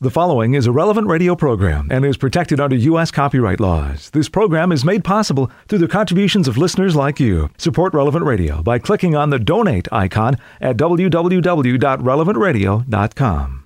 [0.00, 3.10] The following is a relevant radio program and is protected under U.S.
[3.10, 4.10] copyright laws.
[4.10, 7.50] This program is made possible through the contributions of listeners like you.
[7.58, 13.64] Support Relevant Radio by clicking on the donate icon at www.relevantradio.com.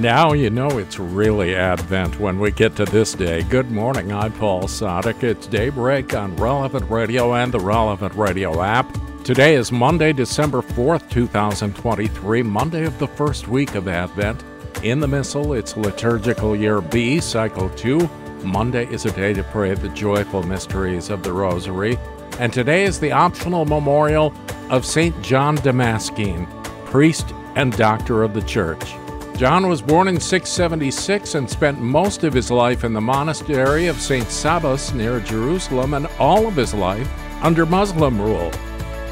[0.00, 3.42] Now you know it's really Advent when we get to this day.
[3.42, 5.22] Good morning, I'm Paul Sadek.
[5.22, 8.90] It's daybreak on Relevant Radio and the Relevant Radio app.
[9.24, 14.42] Today is Monday, December 4th, 2023, Monday of the first week of Advent.
[14.84, 18.08] In the Missal, it's liturgical year B, cycle 2.
[18.44, 21.98] Monday is a day to pray the joyful mysteries of the Rosary.
[22.38, 24.32] And today is the optional memorial
[24.70, 25.20] of St.
[25.20, 26.46] John Damascene,
[26.84, 28.94] priest and doctor of the Church.
[29.36, 34.00] John was born in 676 and spent most of his life in the monastery of
[34.00, 34.26] St.
[34.26, 37.10] Sabas near Jerusalem and all of his life
[37.42, 38.52] under Muslim rule.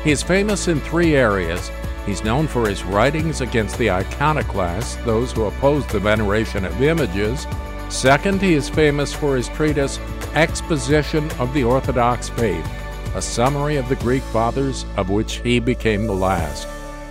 [0.04, 1.72] He is famous in three areas
[2.06, 7.46] He's known for his writings against the iconoclasts, those who opposed the veneration of images.
[7.88, 9.98] Second, he is famous for his treatise
[10.34, 12.66] Exposition of the Orthodox Faith,
[13.14, 16.68] a summary of the Greek fathers, of which he became the last.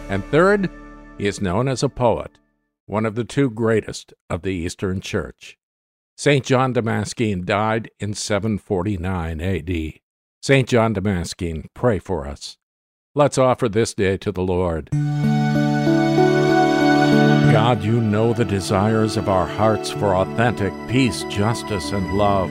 [0.09, 0.69] And third,
[1.17, 2.37] he is known as a poet,
[2.85, 5.57] one of the two greatest of the Eastern Church.
[6.15, 6.45] St.
[6.45, 9.93] John Damascene died in 749 AD.
[10.41, 10.69] St.
[10.69, 12.57] John Damascene, pray for us.
[13.17, 14.89] Let's offer this day to the Lord.
[17.53, 22.49] God, you know the desires of our hearts for authentic peace, justice, and love.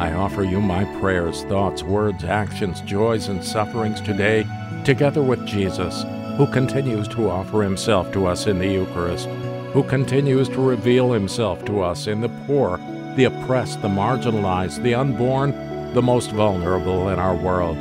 [0.00, 4.46] I offer you my prayers, thoughts, words, actions, joys, and sufferings today,
[4.84, 6.04] together with Jesus,
[6.36, 9.26] who continues to offer himself to us in the Eucharist,
[9.72, 12.78] who continues to reveal himself to us in the poor,
[13.16, 15.50] the oppressed, the marginalized, the unborn,
[15.94, 17.76] the most vulnerable in our world.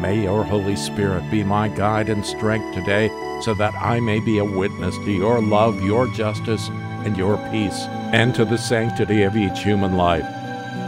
[0.00, 3.08] May your Holy Spirit be my guide and strength today
[3.42, 6.68] so that I may be a witness to your love, your justice,
[7.04, 10.26] and your peace, and to the sanctity of each human life.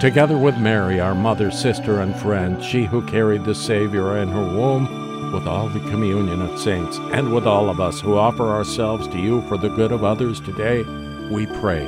[0.00, 4.56] Together with Mary, our mother, sister, and friend, she who carried the Savior in her
[4.56, 9.08] womb, with all the communion of saints, and with all of us who offer ourselves
[9.08, 10.82] to you for the good of others today,
[11.30, 11.86] we pray.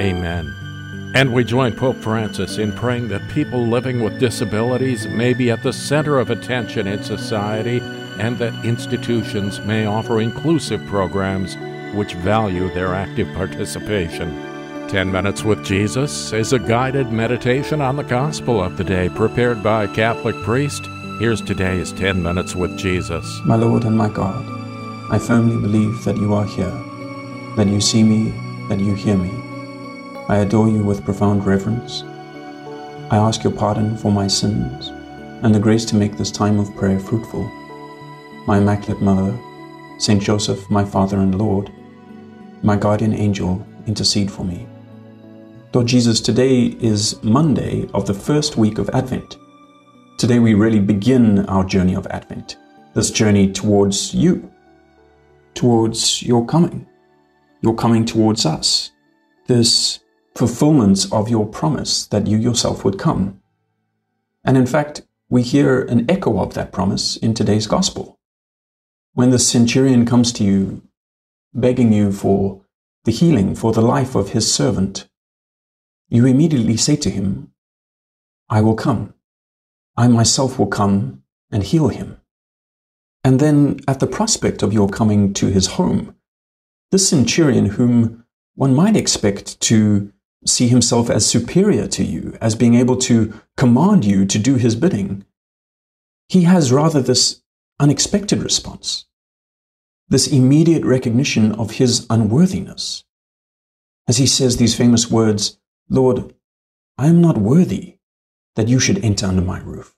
[0.00, 0.65] Amen.
[1.16, 5.62] And we join Pope Francis in praying that people living with disabilities may be at
[5.62, 7.78] the center of attention in society
[8.18, 11.56] and that institutions may offer inclusive programs
[11.94, 14.28] which value their active participation.
[14.88, 19.62] 10 Minutes with Jesus is a guided meditation on the gospel of the day prepared
[19.62, 20.84] by a Catholic priest.
[21.18, 23.40] Here's today's 10 Minutes with Jesus.
[23.46, 24.44] My Lord and my God,
[25.10, 26.78] I firmly believe that you are here,
[27.56, 28.34] that you see me,
[28.68, 29.45] that you hear me.
[30.28, 32.02] I adore you with profound reverence.
[33.12, 34.88] I ask your pardon for my sins
[35.44, 37.44] and the grace to make this time of prayer fruitful.
[38.44, 39.38] My Immaculate Mother,
[39.98, 41.72] Saint Joseph, my Father and Lord,
[42.64, 44.66] my guardian angel, intercede for me.
[45.72, 49.36] Lord Jesus, today is Monday of the first week of Advent.
[50.18, 52.56] Today we really begin our journey of Advent,
[52.94, 54.52] this journey towards you,
[55.54, 56.84] towards your coming,
[57.60, 58.90] your coming towards us,
[59.46, 60.00] this
[60.36, 63.40] fulfillment of your promise that you yourself would come.
[64.44, 68.18] And in fact, we hear an echo of that promise in today's gospel.
[69.14, 70.82] When the centurion comes to you,
[71.54, 72.62] begging you for
[73.04, 75.08] the healing, for the life of his servant,
[76.08, 77.52] you immediately say to him,
[78.48, 79.14] I will come.
[79.96, 82.20] I myself will come and heal him.
[83.24, 86.14] And then, at the prospect of your coming to his home,
[86.92, 88.24] this centurion, whom
[88.54, 90.12] one might expect to
[90.48, 94.74] see himself as superior to you, as being able to command you to do his
[94.74, 95.24] bidding.
[96.28, 97.42] He has rather this
[97.78, 99.06] unexpected response,
[100.08, 103.04] this immediate recognition of his unworthiness.
[104.08, 105.58] As he says these famous words,
[105.88, 106.34] Lord,
[106.98, 107.98] I am not worthy
[108.54, 109.94] that you should enter under my roof.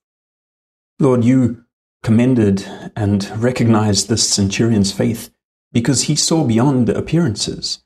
[0.99, 1.65] Lord, you
[2.03, 2.65] commended
[2.97, 5.31] and recognized this centurion's faith
[5.73, 7.85] because he saw beyond appearances.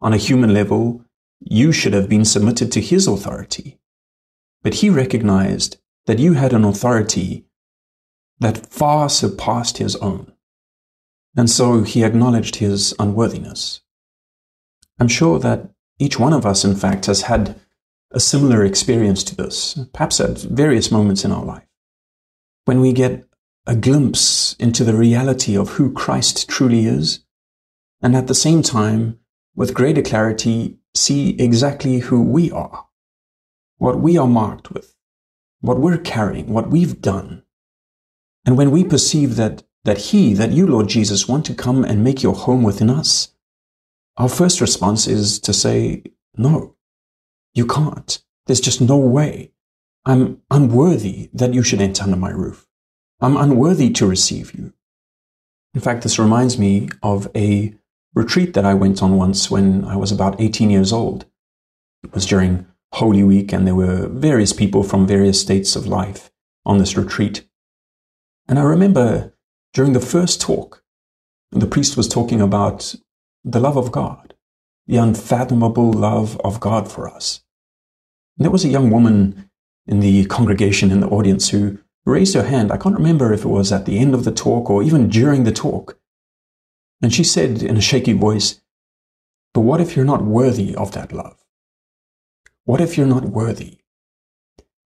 [0.00, 1.04] On a human level,
[1.44, 3.78] you should have been submitted to his authority.
[4.62, 5.76] But he recognized
[6.06, 7.44] that you had an authority
[8.40, 10.32] that far surpassed his own.
[11.36, 13.82] And so he acknowledged his unworthiness.
[14.98, 17.60] I'm sure that each one of us, in fact, has had
[18.10, 21.66] a similar experience to this, perhaps at various moments in our life.
[22.64, 23.24] When we get
[23.66, 27.24] a glimpse into the reality of who Christ truly is,
[28.00, 29.18] and at the same time,
[29.56, 32.86] with greater clarity, see exactly who we are,
[33.78, 34.94] what we are marked with,
[35.60, 37.42] what we're carrying, what we've done.
[38.44, 42.04] And when we perceive that, that He, that you, Lord Jesus, want to come and
[42.04, 43.32] make your home within us,
[44.16, 46.04] our first response is to say,
[46.36, 46.76] no,
[47.54, 48.22] you can't.
[48.46, 49.52] There's just no way.
[50.04, 52.66] I'm unworthy that you should enter under my roof.
[53.20, 54.72] I'm unworthy to receive you.
[55.72, 57.74] In fact, this reminds me of a
[58.14, 61.26] retreat that I went on once when I was about 18 years old.
[62.02, 66.30] It was during Holy Week, and there were various people from various states of life
[66.64, 67.46] on this retreat.
[68.48, 69.34] And I remember
[69.72, 70.84] during the first talk,
[71.50, 72.94] the priest was talking about
[73.44, 74.34] the love of God,
[74.86, 77.42] the unfathomable love of God for us.
[78.38, 79.50] And there was a young woman
[79.86, 82.70] in the congregation in the audience who raised her hand.
[82.70, 85.44] I can't remember if it was at the end of the talk or even during
[85.44, 85.98] the talk.
[87.02, 88.60] And she said in a shaky voice,
[89.52, 91.44] But what if you're not worthy of that love?
[92.64, 93.78] What if you're not worthy?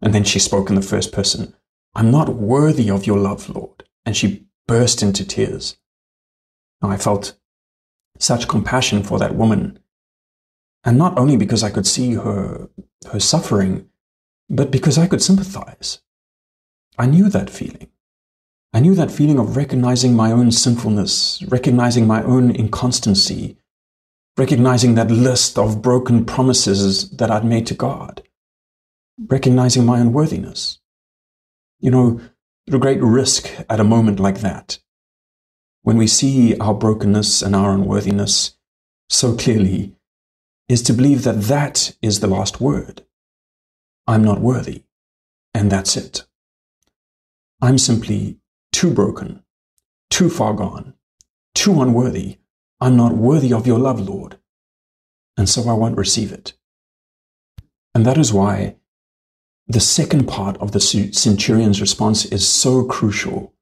[0.01, 1.55] And then she spoke in the first person,
[1.95, 3.85] I'm not worthy of your love, Lord.
[4.05, 5.77] And she burst into tears.
[6.83, 7.37] Now I felt
[8.19, 9.79] such compassion for that woman.
[10.85, 12.69] And not only because I could see her,
[13.11, 13.89] her suffering,
[14.49, 16.01] but because I could sympathize.
[16.99, 17.91] I knew that feeling.
[18.73, 23.57] I knew that feeling of recognizing my own sinfulness, recognizing my own inconstancy,
[24.37, 28.23] recognizing that list of broken promises that I'd made to God,
[29.19, 30.79] recognizing my unworthiness.
[31.81, 32.21] You know,
[32.67, 34.79] the great risk at a moment like that,
[35.83, 38.59] when we see our brokenness and our unworthiness
[39.09, 39.95] so clearly,
[40.69, 43.07] is to believe that that is the last word.
[44.07, 44.83] I'm not worthy,
[45.55, 46.27] and that's it.
[47.63, 48.39] I'm simply
[48.79, 49.43] too broken,
[50.09, 50.95] too far gone,
[51.53, 52.39] too unworthy.
[52.81, 54.39] I'm not worthy of your love, Lord,
[55.37, 56.53] and so I won't receive it.
[57.93, 58.77] And that is why
[59.67, 63.53] the second part of the centurion's response is so crucial.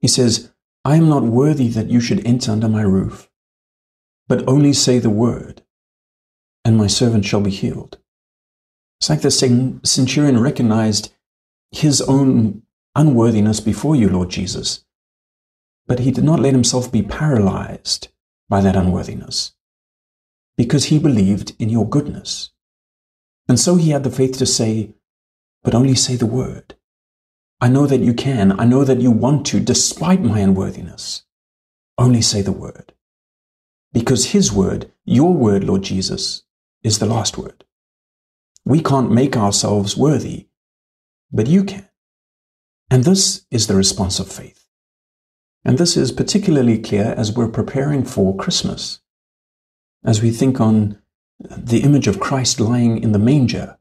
[0.00, 0.52] He says,
[0.84, 3.28] I am not worthy that you should enter under my roof,
[4.28, 5.62] but only say the word,
[6.64, 7.98] and my servant shall be healed.
[9.00, 11.12] It's like the centurion recognized
[11.72, 12.62] his own
[12.94, 14.84] unworthiness before you, Lord Jesus,
[15.86, 18.08] but he did not let himself be paralyzed
[18.48, 19.52] by that unworthiness
[20.56, 22.50] because he believed in your goodness.
[23.48, 24.94] And so he had the faith to say,
[25.62, 26.74] but only say the word.
[27.60, 28.58] I know that you can.
[28.60, 31.22] I know that you want to, despite my unworthiness.
[31.96, 32.92] Only say the word.
[33.92, 36.42] Because his word, your word, Lord Jesus,
[36.82, 37.64] is the last word.
[38.64, 40.48] We can't make ourselves worthy,
[41.30, 41.88] but you can.
[42.92, 44.68] And this is the response of faith.
[45.64, 49.00] And this is particularly clear as we're preparing for Christmas.
[50.04, 50.98] As we think on
[51.40, 53.78] the image of Christ lying in the manger,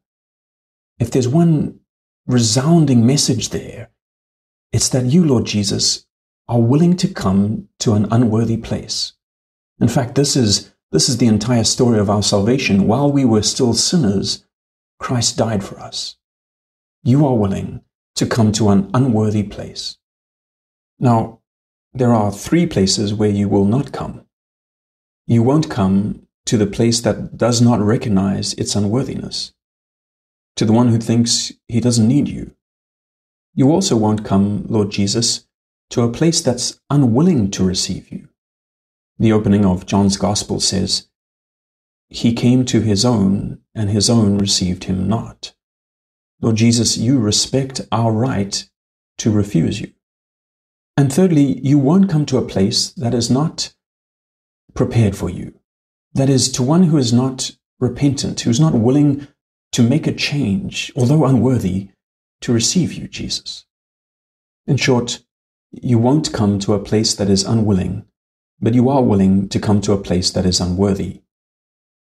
[0.97, 1.81] if there's one
[2.25, 3.89] resounding message there,
[4.71, 6.05] it's that you, Lord Jesus,
[6.47, 9.11] are willing to come to an unworthy place.
[9.81, 12.87] In fact, this is, this is the entire story of our salvation.
[12.87, 14.45] While we were still sinners,
[14.99, 16.15] Christ died for us.
[17.03, 17.81] You are willing
[18.21, 19.97] to come to an unworthy place.
[20.99, 21.39] Now,
[21.91, 24.27] there are three places where you will not come.
[25.25, 29.53] You won't come to the place that does not recognize its unworthiness
[30.55, 32.51] to the one who thinks he doesn't need you.
[33.55, 35.47] You also won't come, Lord Jesus,
[35.89, 38.29] to a place that's unwilling to receive you.
[39.17, 41.07] The opening of John's Gospel says,
[42.07, 45.55] He came to his own, and his own received him not.
[46.41, 48.67] Lord Jesus, you respect our right
[49.19, 49.91] to refuse you.
[50.97, 53.73] And thirdly, you won't come to a place that is not
[54.73, 55.53] prepared for you.
[56.13, 59.27] That is, to one who is not repentant, who's not willing
[59.71, 61.89] to make a change, although unworthy,
[62.41, 63.65] to receive you, Jesus.
[64.65, 65.23] In short,
[65.71, 68.05] you won't come to a place that is unwilling,
[68.59, 71.21] but you are willing to come to a place that is unworthy.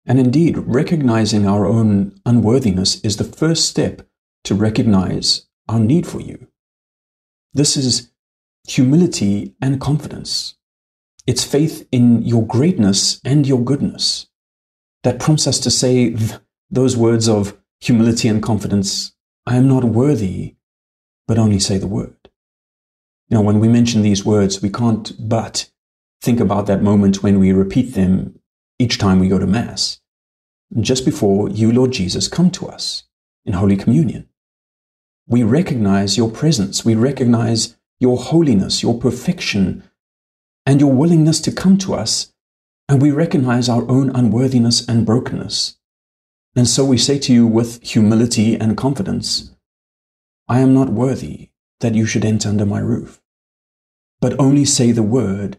[0.06, 4.06] And indeed, recognizing our own unworthiness is the first step
[4.44, 6.46] to recognize our need for you.
[7.52, 8.10] This is
[8.66, 10.56] humility and confidence.
[11.26, 14.26] It's faith in your greatness and your goodness
[15.02, 16.16] that prompts us to say,
[16.70, 19.12] those words of humility and confidence
[19.46, 20.56] I am not worthy,
[21.28, 22.16] but only say the word.
[23.30, 25.70] Know, when we mention these words, we can't but
[26.22, 28.38] think about that moment when we repeat them
[28.78, 30.00] each time we go to Mass,
[30.80, 33.04] just before you, Lord Jesus, come to us
[33.44, 34.28] in Holy Communion.
[35.26, 39.82] We recognize your presence, we recognize your holiness, your perfection,
[40.66, 42.32] and your willingness to come to us,
[42.88, 45.78] and we recognize our own unworthiness and brokenness.
[46.54, 49.50] And so we say to you with humility and confidence,
[50.46, 51.50] I am not worthy
[51.80, 53.22] that you should enter under my roof,
[54.20, 55.56] but only say the word,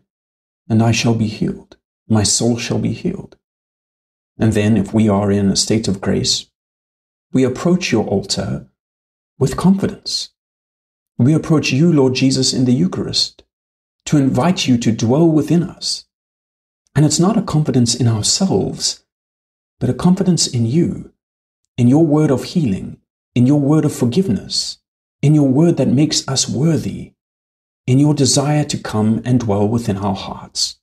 [0.69, 1.77] and I shall be healed.
[2.07, 3.35] my soul shall be healed.
[4.37, 6.51] And then, if we are in a state of grace,
[7.33, 8.69] we approach your altar
[9.37, 10.29] with confidence.
[11.17, 13.43] We approach you, Lord Jesus, in the Eucharist
[14.05, 16.05] to invite you to dwell within us.
[16.95, 19.03] And it's not a confidence in ourselves,
[19.79, 21.11] but a confidence in you,
[21.77, 22.97] in your word of healing,
[23.33, 24.77] in your word of forgiveness,
[25.21, 27.13] in your word that makes us worthy,
[27.87, 30.79] in your desire to come and dwell within our hearts.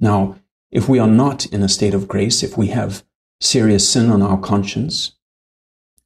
[0.00, 0.36] Now,
[0.70, 3.04] if we are not in a state of grace, if we have
[3.40, 5.12] serious sin on our conscience,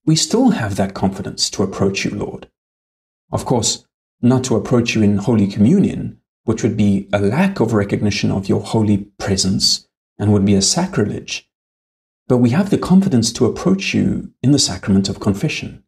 [0.07, 2.49] we still have that confidence to approach you, Lord.
[3.33, 3.87] Of course,
[4.21, 8.49] not to approach you in Holy Communion, which would be a lack of recognition of
[8.49, 11.49] your holy presence and would be a sacrilege.
[12.29, 15.83] But we have the confidence to approach you in the sacrament of confession.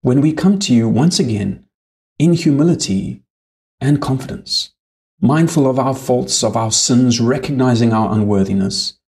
[0.00, 1.64] When we come to you once again
[2.18, 3.22] in humility
[3.80, 4.70] and confidence,
[5.20, 8.98] mindful of our faults, of our sins, recognizing our unworthiness,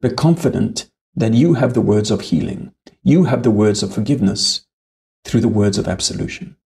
[0.00, 4.66] but confident that you have the words of healing, you have the words of forgiveness
[5.24, 6.56] through the words of absolution.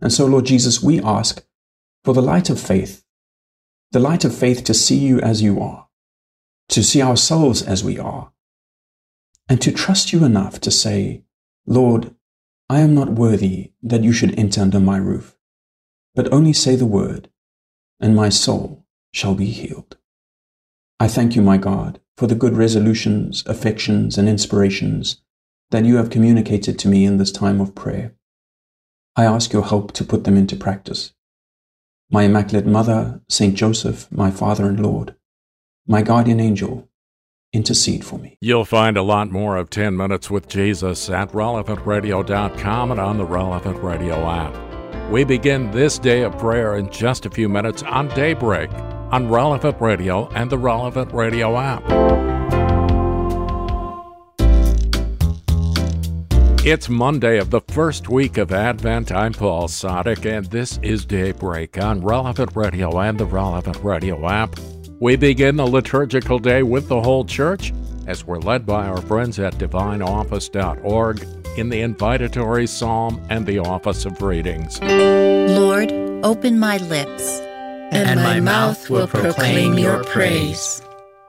[0.00, 1.44] And so, Lord Jesus, we ask
[2.02, 3.04] for the light of faith,
[3.92, 5.88] the light of faith to see you as you are,
[6.70, 8.32] to see ourselves as we are,
[9.48, 11.24] and to trust you enough to say,
[11.66, 12.14] Lord,
[12.70, 15.36] I am not worthy that you should enter under my roof,
[16.14, 17.28] but only say the word,
[18.00, 19.96] and my soul shall be healed.
[20.98, 25.20] I thank you, my God, for the good resolutions, affections, and inspirations
[25.74, 28.14] that you have communicated to me in this time of prayer.
[29.16, 31.12] I ask your help to put them into practice.
[32.08, 35.16] My Immaculate Mother, Saint Joseph, my Father and Lord,
[35.84, 36.88] my guardian angel,
[37.52, 38.38] intercede for me.
[38.40, 43.26] You'll find a lot more of 10 Minutes with Jesus at relevantradio.com and on the
[43.26, 45.10] Relevant Radio app.
[45.10, 48.70] We begin this day of prayer in just a few minutes on Daybreak
[49.10, 52.53] on Relevant Radio and the Relevant Radio app.
[56.66, 59.12] It's Monday of the first week of Advent.
[59.12, 64.58] I'm Paul Sadek, and this is Daybreak on Relevant Radio and the Relevant Radio app.
[64.98, 67.74] We begin the liturgical day with the whole church
[68.06, 71.28] as we're led by our friends at divineoffice.org
[71.58, 74.80] in the invitatory psalm and the office of readings.
[74.80, 75.92] Lord,
[76.24, 77.40] open my lips,
[77.92, 80.80] and, and my mouth will proclaim your praise.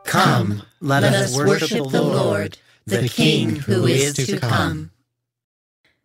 [0.06, 4.92] Come, let, let us worship the Lord, the King who is to come.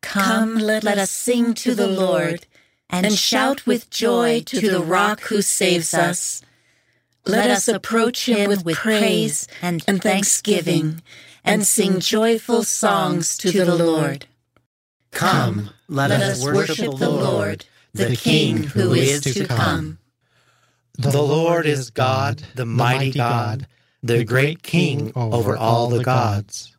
[0.03, 2.47] Come, let, us sing to the Lord,
[2.89, 6.43] and shout with joy to the rock who saves us.
[7.27, 11.03] Let us approach him with praise and thanksgiving,
[11.45, 14.27] and sing joyful songs to the Lord.
[15.11, 19.99] Come, let us worship the Lord, the King who is to come.
[20.99, 23.67] The Lord is God, the mighty God,
[24.03, 26.77] the great King over all the gods.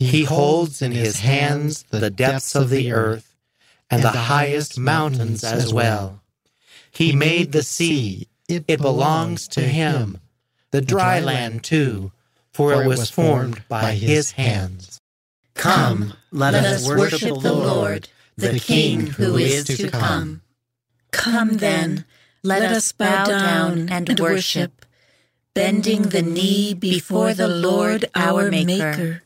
[0.00, 3.36] He holds in his hands the depths of the earth
[3.90, 6.22] and the highest mountains as well.
[6.90, 10.18] He made the sea, it belongs to him,
[10.70, 12.12] the dry land too,
[12.50, 15.00] for it was formed by his hands.
[15.54, 20.40] Come, let us worship the Lord, the King who is to come.
[21.10, 21.58] Come.
[21.58, 22.06] Then,
[22.42, 24.86] let us bow down and worship,
[25.54, 29.22] bending the knee before the Lord our Maker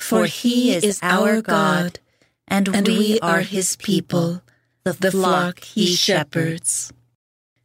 [0.00, 2.00] for he is our God,
[2.48, 4.42] and we are his people,
[4.82, 6.92] the flock he shepherds.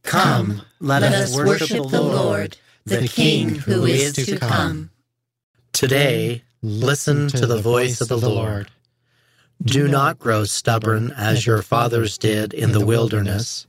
[0.02, 4.90] Come, let us worship the Lord, the King who is to come.
[5.72, 8.70] Today, listen to the voice of the Lord.
[9.62, 13.66] Do not grow stubborn as your fathers did in the wilderness,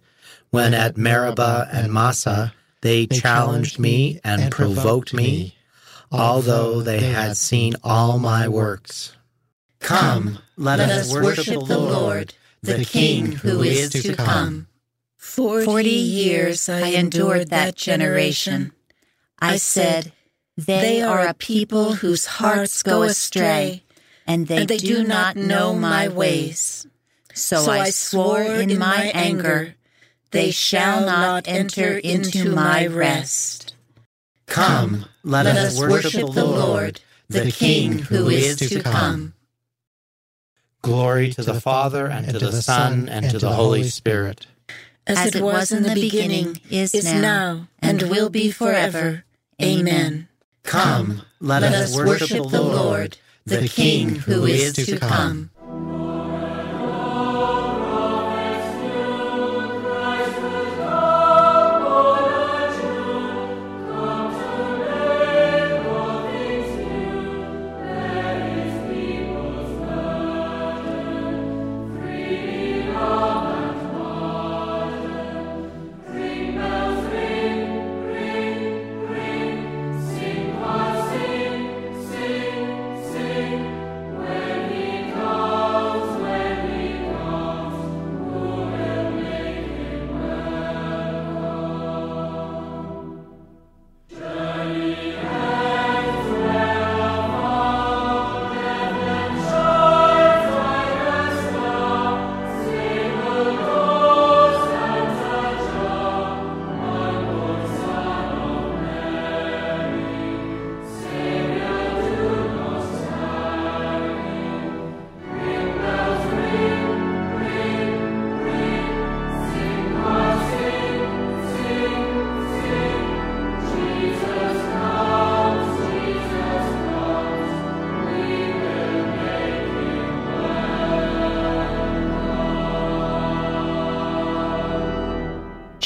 [0.52, 5.57] when at Meribah and Massah they challenged me and provoked me
[6.12, 9.16] although they had seen all my works.
[9.80, 14.68] Come, let us worship the Lord, the King who is to come.
[15.18, 18.72] Forty years I endured that generation.
[19.40, 20.14] I said,
[20.56, 23.84] They are a people whose hearts go astray,
[24.26, 26.88] and they, do not know my ways.
[27.34, 29.76] So I swore in my anger,
[30.32, 33.67] They shall not enter into my rest.
[34.48, 39.34] Come, let, let us worship the Lord, the King who is to come.
[40.82, 44.48] Glory to the Father, and to the Son, and to the Holy Spirit.
[45.06, 49.26] As it was in the beginning, is now, and will be forever.
[49.62, 50.28] Amen.
[50.64, 55.52] Come, let us worship the Lord, the King who is to come.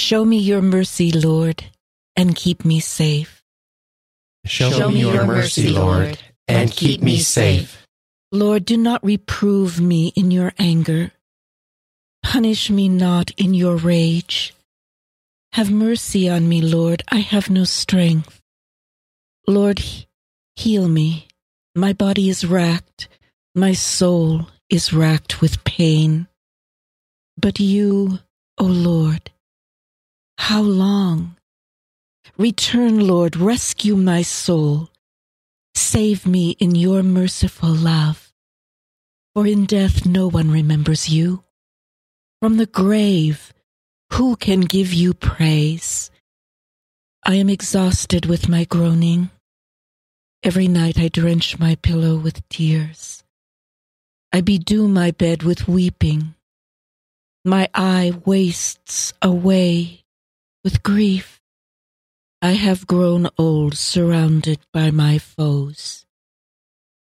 [0.02, 1.64] Show me your mercy, Lord,
[2.16, 3.44] and keep me safe.
[4.46, 6.18] Show, Show me your mercy, Lord,
[6.48, 7.86] and keep me safe.
[8.32, 11.12] Lord, do not reprove me in your anger.
[12.24, 14.56] Punish me not in your rage.
[15.54, 17.04] Have mercy on me, Lord.
[17.10, 18.42] I have no strength.
[19.48, 19.84] Lord,
[20.56, 21.28] heal me.
[21.76, 23.08] My body is racked.
[23.54, 26.28] My soul is racked with pain.
[27.38, 28.18] But you,
[28.58, 29.30] O Lord,
[30.38, 31.38] how long?
[32.38, 34.90] Return, Lord, rescue my soul.
[35.76, 38.32] Save me in your merciful love.
[39.34, 41.44] For in death no one remembers you.
[42.42, 43.54] From the grave,
[44.14, 46.12] who can give you praise?
[47.24, 49.30] I am exhausted with my groaning.
[50.44, 53.24] Every night I drench my pillow with tears.
[54.34, 56.34] I bedew my bed with weeping.
[57.46, 60.01] My eye wastes away
[60.64, 61.42] with grief.
[62.42, 66.06] I have grown old surrounded by my foes.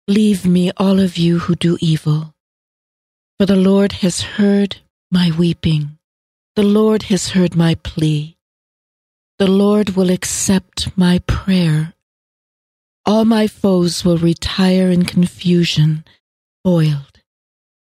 [0.08, 2.34] Leave me, all of you who do evil,
[3.38, 4.76] for the Lord has heard
[5.10, 5.98] my weeping.
[6.54, 8.36] The Lord has heard my plea.
[9.38, 11.92] The Lord will accept my prayer.
[13.04, 16.04] All my foes will retire in confusion,
[16.64, 17.20] foiled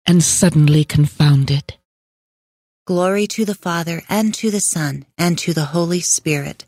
[0.07, 1.77] and suddenly confounded.
[2.87, 6.65] Glory to the Father, and to the Son, and to the Holy Spirit,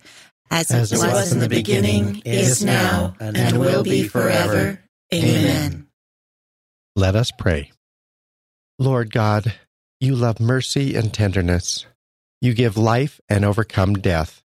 [0.50, 4.80] as, as it was, was in the beginning, is now, and, and will be forever.
[5.14, 5.86] Amen.
[6.96, 7.70] Let us pray.
[8.80, 9.54] Lord God,
[10.00, 11.86] you love mercy and tenderness.
[12.40, 14.42] You give life and overcome death.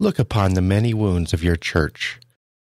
[0.00, 2.18] Look upon the many wounds of your church.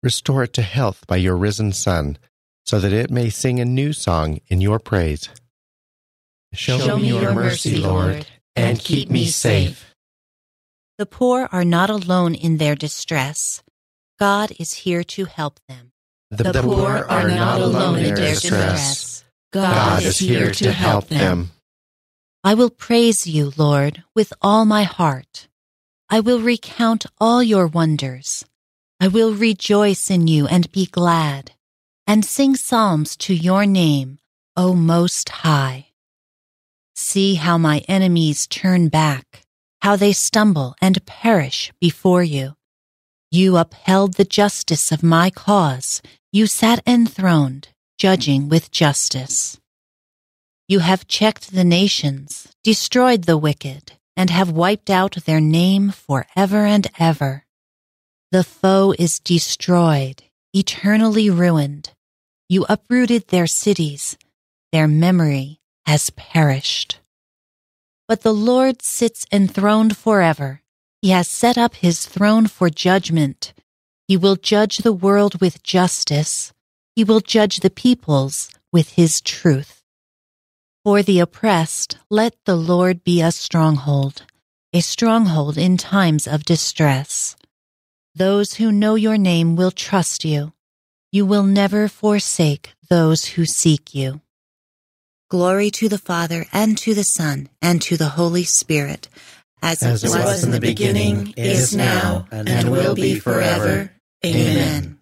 [0.02, 2.18] Restore it to health by your risen Son,
[2.66, 5.30] so that it may sing a new song in your praise.
[6.52, 9.94] Show, Show me your mercy, Lord, and keep me safe.
[10.96, 13.62] The poor are not alone in their distress.
[14.18, 15.92] God is here to help them.
[16.30, 19.24] The, the poor are not alone in their distress.
[19.52, 21.52] God, God is here to help them.
[22.44, 25.48] I will praise you, Lord, with all my heart.
[26.10, 28.44] I will recount all your wonders.
[29.00, 31.52] I will rejoice in you and be glad,
[32.06, 34.18] and sing psalms to your name,
[34.56, 35.87] O Most High.
[37.00, 39.42] See how my enemies turn back,
[39.82, 42.54] how they stumble and perish before you.
[43.30, 46.02] You upheld the justice of my cause.
[46.32, 49.60] You sat enthroned, judging with justice.
[50.66, 56.66] You have checked the nations, destroyed the wicked, and have wiped out their name forever
[56.66, 57.44] and ever.
[58.32, 61.92] The foe is destroyed, eternally ruined.
[62.48, 64.18] You uprooted their cities.
[64.72, 65.57] Their memory
[65.88, 67.00] has perished.
[68.06, 70.60] But the Lord sits enthroned forever.
[71.00, 73.54] He has set up his throne for judgment.
[74.06, 76.52] He will judge the world with justice.
[76.94, 79.82] He will judge the peoples with his truth.
[80.84, 84.26] For the oppressed, let the Lord be a stronghold,
[84.74, 87.34] a stronghold in times of distress.
[88.14, 90.52] Those who know your name will trust you.
[91.10, 94.20] You will never forsake those who seek you.
[95.30, 99.08] Glory to the Father, and to the Son, and to the Holy Spirit,
[99.60, 103.92] as, as it was, was in the beginning, is now, and, and will be forever.
[104.24, 104.98] Amen.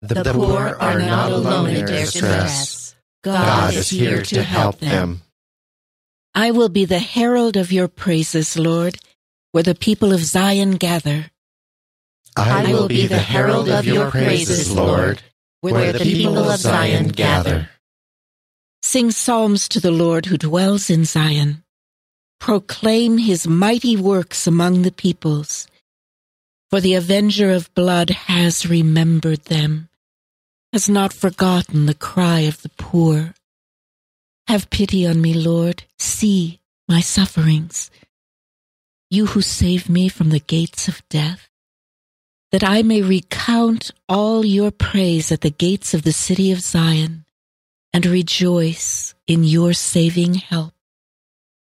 [0.00, 2.82] The, the poor are not alone in their distress
[3.22, 5.22] God, is here to help them.
[6.34, 8.98] I will be the herald of your praises, Lord,
[9.52, 11.30] where the people of Zion gather.
[12.36, 15.22] I will be the herald of your praises, Lord,
[15.60, 17.68] where the people of Zion gather.
[18.82, 21.62] Sing psalms to the Lord who dwells in Zion.
[22.40, 25.68] Proclaim his mighty works among the peoples.
[26.70, 29.88] For the avenger of blood has remembered them
[30.72, 33.34] has not forgotten the cry of the poor.
[34.48, 35.84] Have pity on me, Lord.
[35.98, 37.90] See my sufferings.
[39.10, 41.50] You who save me from the gates of death,
[42.50, 47.21] that I may recount all your praise at the gates of the city of Zion
[47.92, 50.72] and rejoice in your saving help.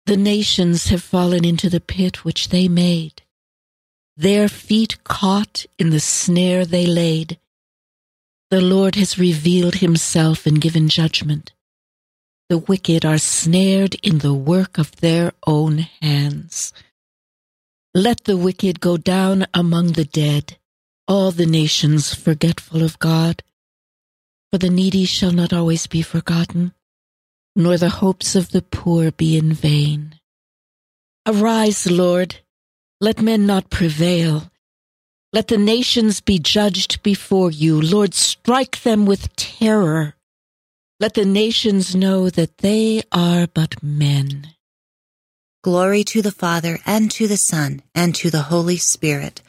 [0.07, 3.22] The nations have fallen into the pit which they made,
[4.16, 7.38] their feet caught in the snare they laid.
[8.50, 11.53] The Lord has revealed himself and given judgment.
[12.48, 16.72] The wicked are snared in the work of their own hands.
[17.92, 20.59] Let the wicked go down among the dead,
[21.09, 23.42] all the nations forgetful of God.
[24.55, 26.75] For the needy shall not always be forgotten,
[27.57, 30.21] nor the hopes of the poor be in vain.
[31.27, 32.37] Arise, Lord,
[33.01, 34.53] let men not prevail.
[35.33, 37.81] Let the nations be judged before you.
[37.83, 40.14] Lord, strike them with terror.
[41.01, 44.55] Let the nations know that they are but men.
[45.64, 49.43] Glory to the Father, and to the Son, and to the Holy Spirit,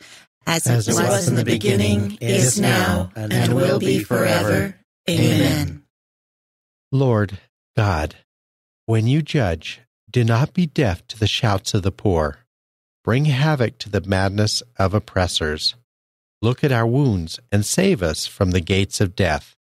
[0.47, 4.79] as, As it it was in the beginning, is now, and will be forever.
[5.09, 5.83] Amen.
[6.91, 7.39] Lord
[7.77, 8.15] God,
[8.85, 12.39] when you judge, do not be deaf to the shouts of the poor.
[13.03, 15.75] Bring havoc to the madness of oppressors.
[16.41, 19.55] Look at our wounds and save us from the gates of death,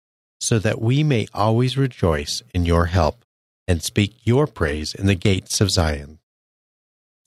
[0.41, 3.25] so that we may always rejoice in your help
[3.67, 6.19] and speak your praise in the gates of Zion.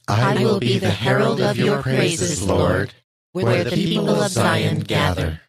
[0.07, 2.93] I will be the herald of your praises, Lord,
[3.31, 5.41] where the people of Zion gather.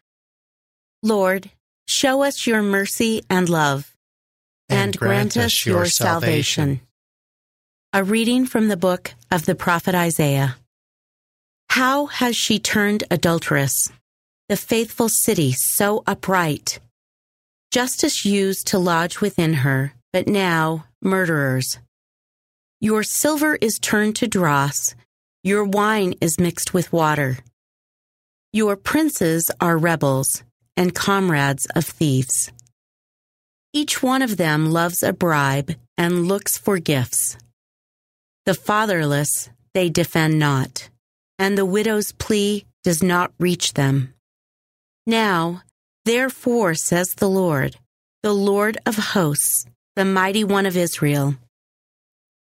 [1.03, 1.51] Lord,
[1.87, 3.95] show us your mercy and love,
[4.69, 6.81] and, grant us your salvation.
[7.93, 10.57] A reading from the book of the prophet Isaiah.
[11.69, 13.91] How has she turned adulteress,
[14.49, 16.79] the faithful city so upright?
[17.71, 21.79] Justice used to lodge within her, but now murderers.
[22.81, 24.95] Your silver is turned to dross,
[25.43, 27.37] your wine is mixed with water.
[28.51, 30.43] Your princes are rebels
[30.77, 32.51] and comrades of thieves.
[33.73, 37.37] Each one of them loves a bribe and looks for gifts.
[38.45, 40.89] The fatherless they defend not,
[41.39, 44.13] and the widow's plea does not reach them.
[45.05, 45.63] Now,
[46.05, 47.75] therefore, says the Lord,
[48.23, 51.35] the Lord of hosts, the mighty one of Israel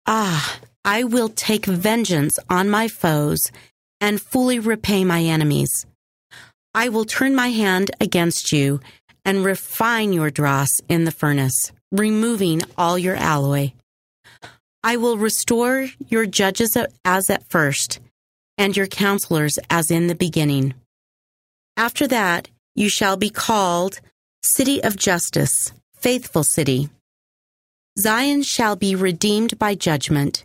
[0.07, 3.53] Ah, I will take vengeance on my foes
[4.01, 5.87] and fully repay my enemies.
[6.75, 8.81] I will turn my hand against you
[9.25, 13.73] and refine your dross in the furnace, removing all your alloy.
[14.83, 18.01] I will restore your judges as at first,
[18.57, 20.75] and your counselors as in the beginning.
[21.77, 24.01] After that, you shall be called
[24.43, 26.89] City of Justice, Faithful City.
[27.99, 30.45] Zion shall be redeemed by judgment,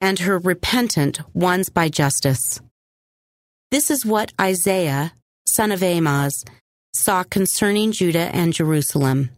[0.00, 2.60] and her repentant ones by justice.
[3.70, 5.12] This is what Isaiah,
[5.54, 6.44] son of Amoz,
[6.94, 9.30] saw concerning Judah and Jerusalem.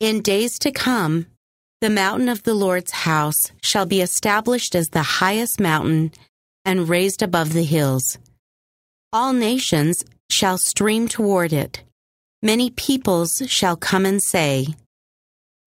[0.00, 1.26] In days to come,
[1.80, 6.12] the mountain of the Lord's house shall be established as the highest mountain
[6.64, 8.18] and raised above the hills.
[9.12, 11.82] All nations shall stream toward it.
[12.42, 14.68] Many peoples shall come and say,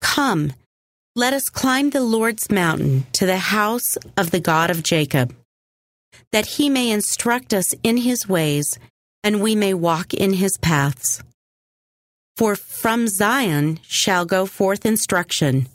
[0.01, 0.53] Come,
[1.15, 5.35] let us climb the Lord's mountain to the house of the God of Jacob,
[6.31, 8.77] that he may instruct us in his ways
[9.25, 11.23] and we may walk in his paths.
[12.37, 15.67] For from Zion shall go forth instruction,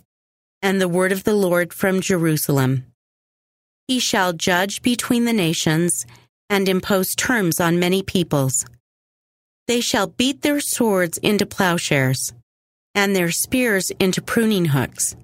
[0.63, 2.87] and the word of the Lord from Jerusalem.
[3.89, 6.07] He shall judge between the nations
[6.49, 8.65] and impose terms on many peoples.
[9.67, 12.33] They shall beat their swords into plowshares
[12.95, 15.17] and their spears into pruning hooks.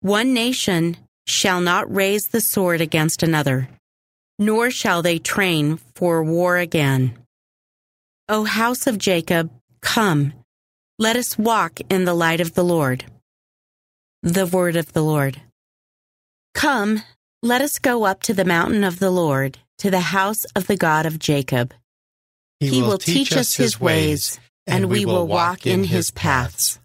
[0.00, 3.70] One nation shall not raise the sword against another,
[4.38, 7.16] nor shall they train for war again.
[8.30, 10.34] O house of Jacob, come,
[10.98, 13.06] let us walk in the light of the Lord.
[14.22, 15.40] The word of the Lord.
[16.54, 17.02] Come,
[17.42, 20.76] let us go up to the mountain of the Lord, to the house of the
[20.76, 21.72] God of Jacob.
[22.60, 26.80] He, will teach us his ways, and we will walk in his paths.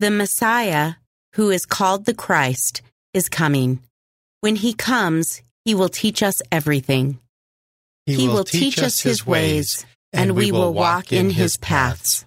[0.00, 0.94] The Messiah,
[1.36, 2.82] who is called the Christ,
[3.14, 3.80] is coming.
[4.40, 7.20] When he comes, he will teach us everything.
[8.04, 12.24] He, will teach us his ways, and we will walk in his paths.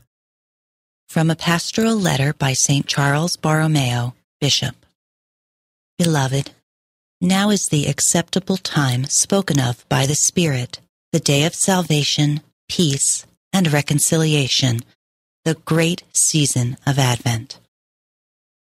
[1.10, 2.86] From a pastoral letter by St.
[2.86, 4.76] Charles Borromeo, Bishop.
[5.98, 6.52] Beloved,
[7.20, 10.80] now is the acceptable time spoken of by the Spirit,
[11.12, 14.80] the day of salvation, peace, and reconciliation,
[15.44, 17.60] the great season of Advent.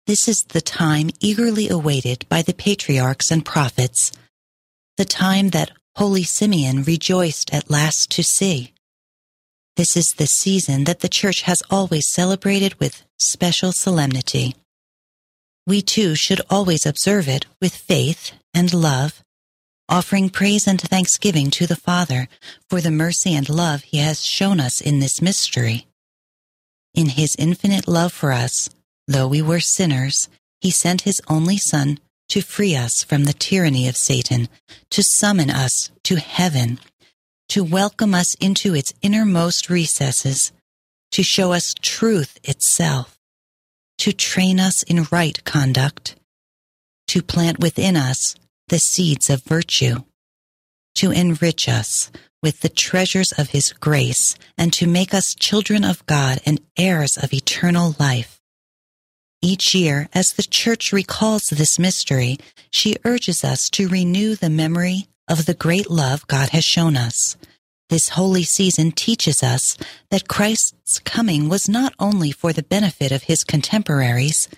[0.07, 4.11] This is the time eagerly awaited by the patriarchs and prophets,
[4.97, 8.73] the time that holy Simeon rejoiced at last to see.
[9.79, 14.57] This is the season that the Church has always celebrated with special solemnity.
[15.69, 19.23] We too should always observe it with faith and love,
[19.89, 22.27] offering praise and thanksgiving to the Father
[22.69, 25.87] for the mercy and love He has shown us in this mystery.
[26.93, 28.69] In His infinite love for us,
[29.07, 30.29] though we were sinners,
[30.61, 34.49] He sent His only Son to free us from the tyranny of Satan,
[34.91, 36.81] to summon us to heaven
[37.49, 40.53] to welcome us into its innermost recesses,
[41.13, 43.19] to show us truth itself,
[43.97, 46.17] to train us in right conduct,
[47.07, 48.35] to plant within us
[48.69, 49.97] the seeds of virtue,
[50.95, 52.11] to enrich us
[52.43, 57.17] with the treasures of his grace and to make us children of God and heirs
[57.17, 58.41] of eternal life.
[59.41, 62.39] Each year, as the church recalls this mystery,
[62.71, 67.37] she urges us to renew the memory of the great love God has shown us.
[67.89, 69.77] This holy season teaches us
[70.11, 74.49] that Christ's coming was not only for the benefit of his contemporaries,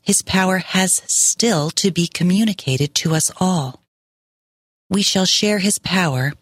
[0.00, 3.82] his power has still to be communicated to us all.
[4.88, 6.32] We shall share his power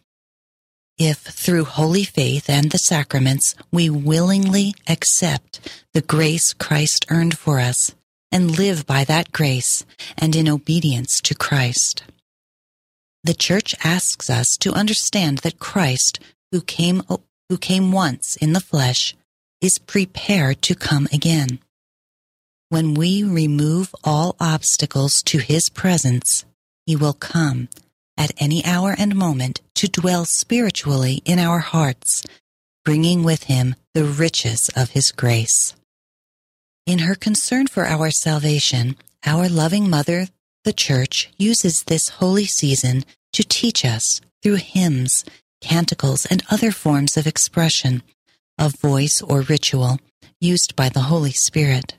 [0.99, 5.61] if, through holy faith and the sacraments, we willingly accept
[5.93, 7.95] the grace Christ earned for us
[8.33, 9.85] and live by that grace
[10.17, 12.05] and in obedience to Christ.
[13.25, 16.21] The church asks us to understand that Christ,
[16.53, 17.03] who came,
[17.49, 19.15] who came once in the flesh,
[19.61, 21.59] is prepared to come again.
[22.69, 26.45] When we remove all obstacles to his presence,
[26.85, 27.69] he will come
[28.17, 32.25] at any hour and moment to dwell spiritually in our hearts,
[32.85, 35.75] bringing with him the riches of his grace.
[36.87, 40.29] In her concern for our salvation, our loving mother,
[40.67, 45.25] the Church, uses this holy season to teach us through hymns,
[45.63, 48.03] canticles, and other forms of expression,
[48.59, 50.01] of voice or ritual
[50.41, 51.95] used by the Holy Spirit.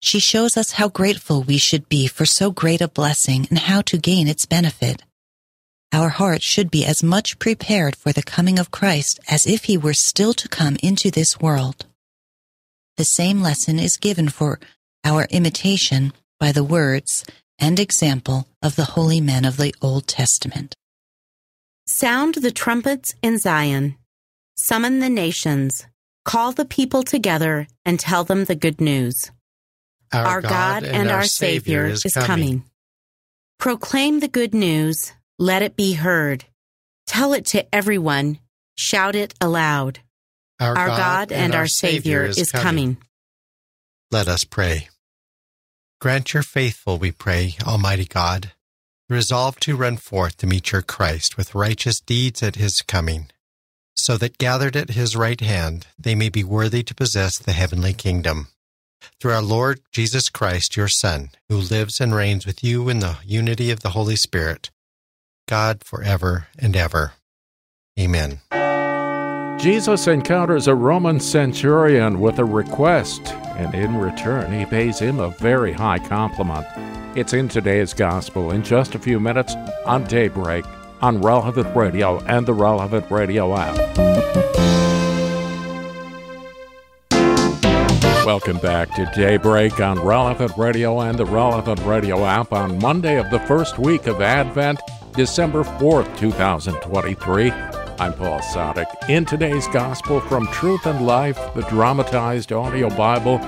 [0.00, 3.80] She shows us how grateful we should be for so great a blessing and how
[3.82, 5.04] to gain its benefit.
[5.92, 9.78] Our hearts should be as much prepared for the coming of Christ as if he
[9.78, 11.86] were still to come into this world.
[12.96, 14.58] The same lesson is given for
[15.04, 17.24] our imitation by the words
[17.62, 20.74] and example of the holy men of the Old Testament.
[21.86, 23.96] Sound the trumpets in Zion.
[24.56, 25.86] Summon the nations.
[26.24, 29.30] Call the people together and tell them the good news.
[30.12, 32.26] Our, our God, and, our Savior is coming.
[32.26, 32.64] coming.
[33.58, 35.12] Proclaim the good news.
[35.38, 36.44] Let it be heard.
[37.06, 38.38] Tell it to everyone.
[38.76, 40.00] Shout it aloud.
[40.60, 42.64] Our, our God, God, and, our Savior, is coming.
[42.64, 42.96] coming.
[44.10, 44.88] Let us pray.
[46.02, 48.50] Grant your faithful, we pray, Almighty God,
[49.08, 53.28] resolve to run forth to meet your Christ with righteous deeds at his coming,
[53.94, 57.92] so that gathered at his right hand they may be worthy to possess the heavenly
[57.92, 58.48] kingdom
[59.20, 63.18] through our Lord Jesus Christ, your Son, who lives and reigns with you in the
[63.24, 64.70] unity of the Holy Spirit,
[65.46, 67.12] God forever and ever.
[67.96, 68.40] Amen.
[69.62, 75.30] Jesus encounters a Roman centurion with a request, and in return, he pays him a
[75.30, 76.66] very high compliment.
[77.16, 79.54] It's in today's Gospel in just a few minutes
[79.86, 80.64] on Daybreak
[81.00, 83.76] on Relevant Radio and the Relevant Radio app.
[88.26, 93.30] Welcome back to Daybreak on Relevant Radio and the Relevant Radio app on Monday of
[93.30, 94.80] the first week of Advent,
[95.14, 97.81] December 4th, 2023.
[97.98, 99.08] I'm Paul Sadek.
[99.08, 103.38] In today's Gospel from Truth and Life, the dramatized audio Bible,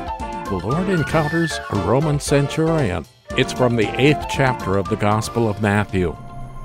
[0.48, 3.06] the Lord encounters a Roman centurion.
[3.36, 6.16] It's from the eighth chapter of the Gospel of Matthew.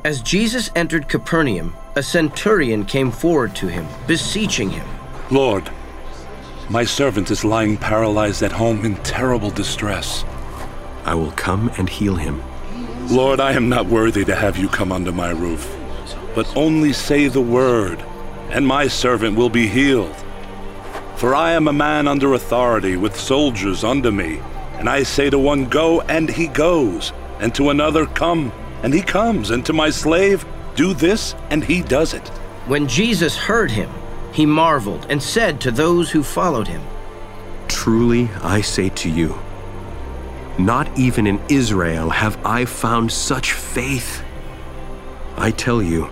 [0.04, 4.88] As Jesus entered Capernaum, a centurion came forward to him, beseeching him,
[5.32, 5.70] Lord,
[6.70, 10.24] my servant is lying paralyzed at home in terrible distress.
[11.06, 12.44] I will come and heal him.
[13.08, 15.79] Lord, I am not worthy to have you come under my roof,
[16.39, 17.99] but only say the word,
[18.49, 20.15] and my servant will be healed.
[21.17, 24.39] For I am a man under authority with soldiers under me,
[24.75, 29.02] and I say to one, Go, and he goes, and to another, Come, and he
[29.02, 32.25] comes, and to my slave, Do this, and he does it.
[32.67, 33.89] When Jesus heard him,
[34.32, 36.82] he marveled and said to those who followed him,
[37.67, 39.38] Truly I say to you,
[40.58, 44.23] not even in Israel have I found such faith.
[45.36, 46.10] I tell you,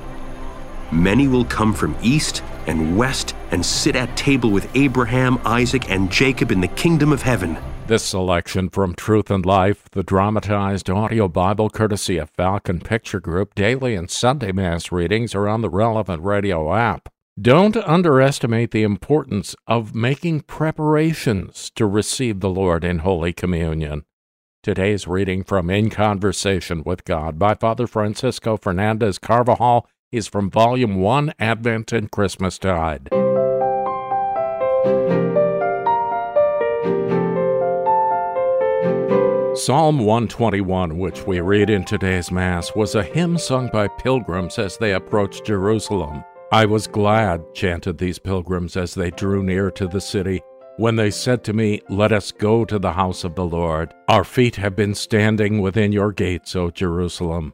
[0.92, 6.12] many will come from east and west and sit at table with Abraham, Isaac, and
[6.12, 7.58] Jacob in the kingdom of heaven.
[7.88, 13.56] This selection from Truth and Life, the dramatized audio Bible courtesy of Falcon Picture Group,
[13.56, 17.08] daily and Sunday Mass readings are on the relevant radio app.
[17.40, 24.04] Don't underestimate the importance of making preparations to receive the Lord in Holy Communion.
[24.64, 30.96] Today's reading from In Conversation with God by Father Francisco Fernandez Carvajal is from Volume
[30.96, 33.10] 1 Advent and Christmastide.
[39.58, 44.78] Psalm 121, which we read in today's Mass, was a hymn sung by pilgrims as
[44.78, 46.24] they approached Jerusalem.
[46.54, 50.42] I was glad, chanted these pilgrims as they drew near to the city,
[50.78, 53.94] when they said to me, Let us go to the house of the Lord.
[54.08, 57.54] Our feet have been standing within your gates, O Jerusalem.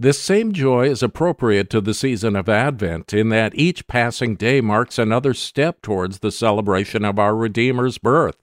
[0.00, 4.62] This same joy is appropriate to the season of Advent in that each passing day
[4.62, 8.36] marks another step towards the celebration of our Redeemer's birth.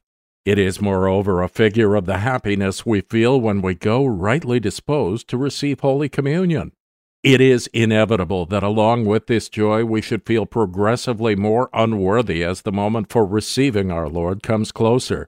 [0.45, 5.27] It is, moreover, a figure of the happiness we feel when we go rightly disposed
[5.29, 6.73] to receive Holy Communion.
[7.23, 12.61] It is inevitable that along with this joy we should feel progressively more unworthy as
[12.61, 15.27] the moment for receiving our Lord comes closer.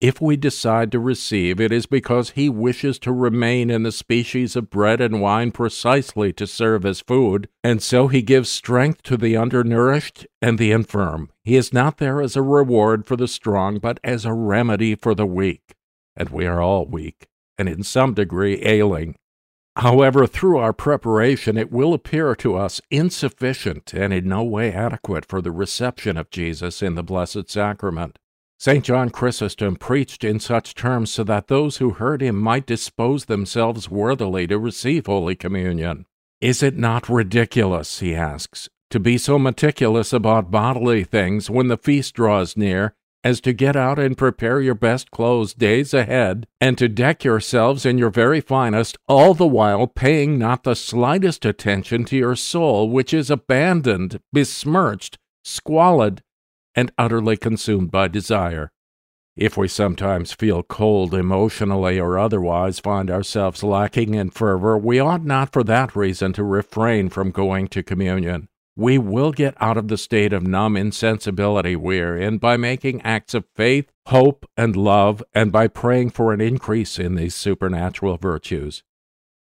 [0.00, 4.54] If we decide to receive, it is because He wishes to remain in the species
[4.54, 9.16] of bread and wine precisely to serve as food, and so He gives strength to
[9.16, 11.30] the undernourished and the infirm.
[11.44, 15.14] He is not there as a reward for the strong, but as a remedy for
[15.14, 15.74] the weak.
[16.14, 19.16] And we are all weak, and in some degree ailing.
[19.76, 25.24] However, through our preparation, it will appear to us insufficient and in no way adequate
[25.24, 28.18] for the reception of Jesus in the Blessed Sacrament.
[28.58, 28.84] St.
[28.84, 33.90] John Chrysostom preached in such terms so that those who heard him might dispose themselves
[33.90, 36.06] worthily to receive Holy Communion.
[36.40, 41.76] Is it not ridiculous, he asks, to be so meticulous about bodily things when the
[41.76, 42.94] feast draws near
[43.26, 47.84] as to get out and prepare your best clothes days ahead, and to deck yourselves
[47.84, 52.88] in your very finest, all the while paying not the slightest attention to your soul,
[52.88, 56.22] which is abandoned, besmirched, squalid,
[56.76, 58.70] and utterly consumed by desire.
[59.36, 65.24] If we sometimes feel cold emotionally or otherwise find ourselves lacking in fervor, we ought
[65.24, 68.48] not for that reason to refrain from going to communion.
[68.76, 73.32] We will get out of the state of numb insensibility we're in by making acts
[73.32, 78.82] of faith, hope, and love, and by praying for an increase in these supernatural virtues.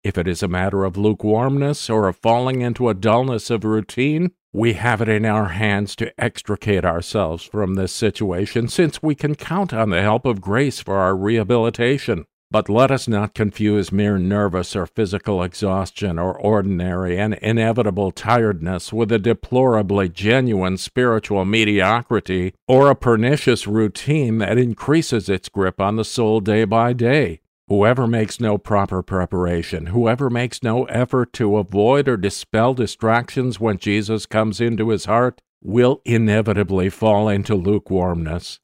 [0.03, 4.31] If it is a matter of lukewarmness or of falling into a dullness of routine,
[4.55, 9.35] we have it in our hands to extricate ourselves from this situation, since we can
[9.35, 12.25] count on the help of grace for our rehabilitation.
[12.49, 18.93] But let us not confuse mere nervous or physical exhaustion or ordinary and inevitable tiredness
[18.93, 25.97] with a deplorably genuine spiritual mediocrity or a pernicious routine that increases its grip on
[25.97, 27.41] the soul day by day.
[27.67, 33.79] Whoever makes no proper preparation, whoever makes no effort to avoid or dispel distractions when
[33.79, 38.59] Jesus comes into his heart, will inevitably fall into lukewarmness.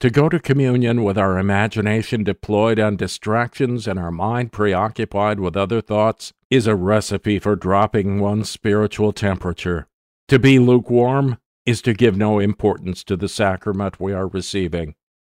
[0.00, 5.56] To go to communion with our imagination deployed on distractions and our mind preoccupied with
[5.56, 9.88] other thoughts is a recipe for dropping one's spiritual temperature.
[10.28, 14.94] To be lukewarm is to give no importance to the sacrament we are receiving.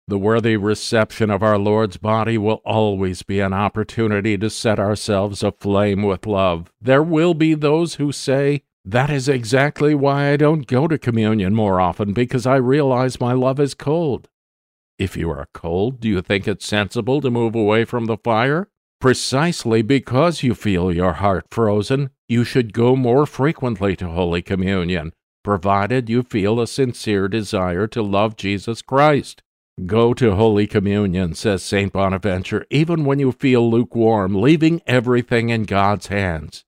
[0.10, 5.44] The worthy reception of our Lord's body will always be an opportunity to set ourselves
[5.44, 6.72] aflame with love.
[6.82, 11.54] There will be those who say, That is exactly why I don't go to communion
[11.54, 14.28] more often, because I realize my love is cold.
[14.98, 18.68] If you are cold, do you think it sensible to move away from the fire?
[19.00, 25.14] Precisely because you feel your heart frozen, you should go more frequently to Holy Communion,
[25.44, 29.44] provided you feel a sincere desire to love Jesus Christ.
[29.86, 31.94] Go to Holy Communion, says St.
[31.94, 36.66] Bonaventure, even when you feel lukewarm, leaving everything in God's hands.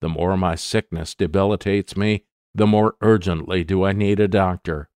[0.00, 4.88] The more my sickness debilitates me, the more urgently do I need a doctor.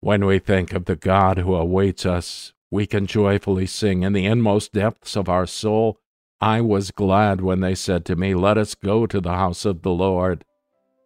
[0.00, 4.26] When we think of the God who awaits us, we can joyfully sing in the
[4.26, 6.00] inmost depths of our soul,
[6.40, 9.82] I was glad when they said to me, Let us go to the house of
[9.82, 10.44] the Lord.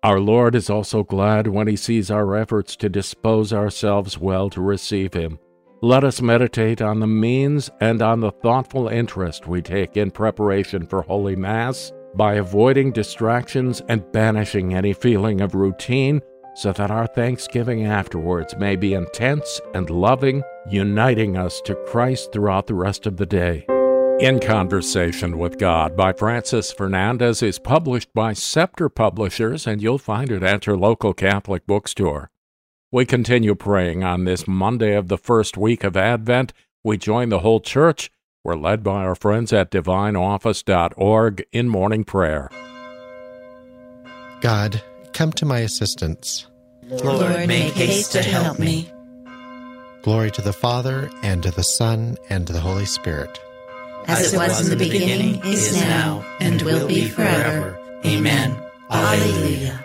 [0.03, 4.61] Our Lord is also glad when he sees our efforts to dispose ourselves well to
[4.61, 5.39] receive him.
[5.81, 10.85] Let us meditate on the means and on the thoughtful interest we take in preparation
[10.89, 16.21] for Holy Mass by avoiding distractions and banishing any feeling of routine
[16.57, 22.67] so that our thanksgiving afterwards may be intense and loving, uniting us to Christ throughout
[22.67, 23.65] the rest of the day.
[24.19, 30.33] In Conversation with God by Francis Fernandez is published by Scepter Publishers, and you'll find
[30.33, 32.33] it at your local Catholic bookstore.
[32.91, 36.55] We continue praying on this Monday of the first week of Advent.
[36.83, 38.11] We join the whole church.
[38.43, 42.49] We're led by our friends at divineoffice.org in morning prayer.
[44.41, 44.83] God,
[45.13, 46.47] come to my assistance.
[46.85, 48.91] Lord, make haste to help me.
[50.01, 53.39] Glory to the Father, and to the Son, and to the Holy Spirit.
[54.07, 57.79] As it was in the beginning, is now, and will be forever.
[58.07, 58.57] Amen.
[58.91, 59.85] Alleluia.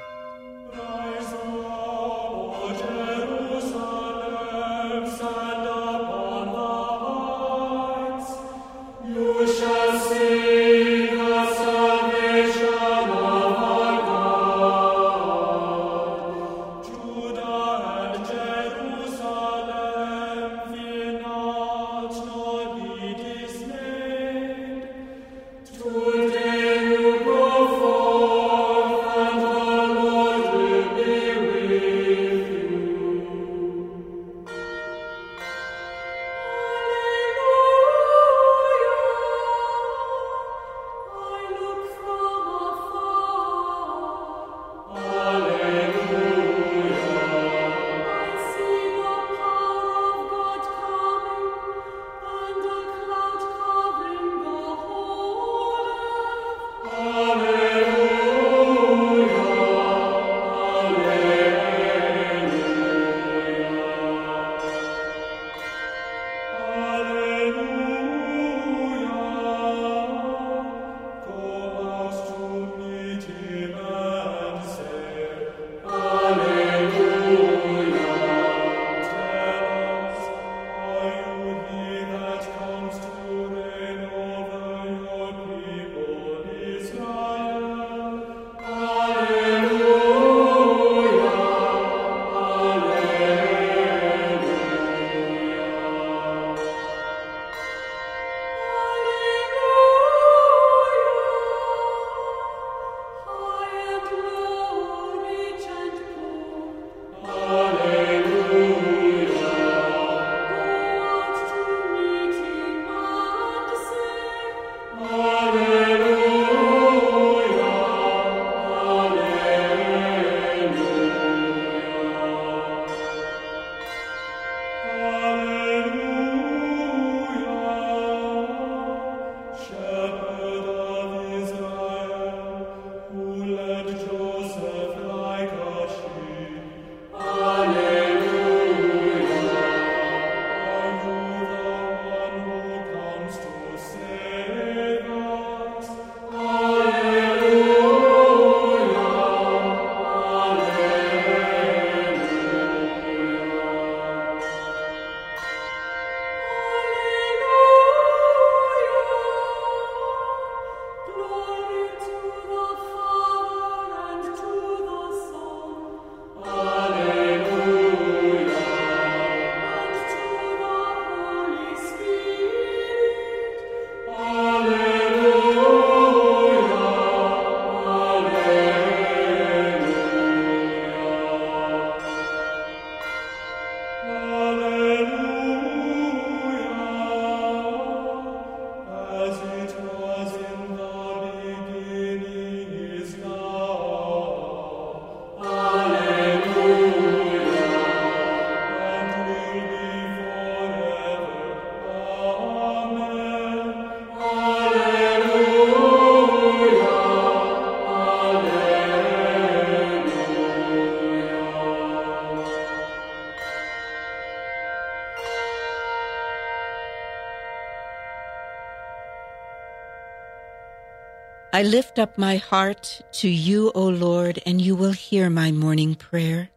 [221.64, 225.96] I lift up my heart to you, O Lord, and you will hear my morning
[225.96, 226.50] prayer.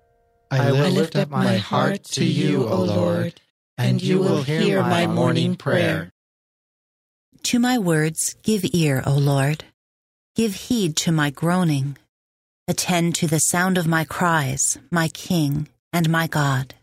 [0.51, 3.41] I will lift up my heart to you, O Lord,
[3.79, 6.11] and you will hear my morning prayer.
[7.45, 9.63] To my words give ear, O Lord.
[10.35, 11.97] Give heed to my groaning.
[12.67, 16.75] Attend to the sound of my cries, my King and my God.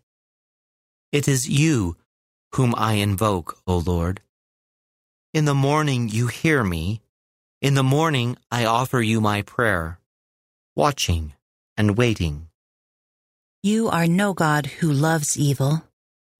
[1.11, 1.97] It is you
[2.55, 4.21] whom I invoke, O Lord.
[5.33, 7.02] In the morning you hear me.
[7.63, 9.97] In the morning I offer you my prayer,
[10.75, 11.31] watching
[11.77, 12.49] and waiting.
[13.63, 15.81] You are no God who loves evil.